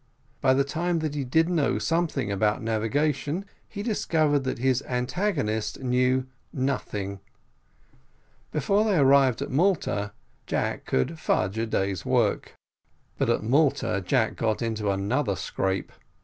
[0.41, 5.79] By the time that he did know something about navigation he discovered that his antagonist
[5.79, 7.19] knew nothing.
[8.51, 10.13] Before they arrived at Malta
[10.47, 12.53] Jack could fudge a day's work.
[13.19, 15.91] But at Malta Jack got into another scrape.